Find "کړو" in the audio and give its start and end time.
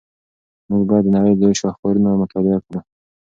2.65-2.79